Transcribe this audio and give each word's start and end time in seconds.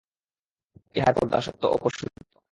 ইহার 0.95 1.13
ফল 1.17 1.27
দাসত্ব 1.33 1.63
ও 1.65 1.77
পশুত্ব। 1.81 2.15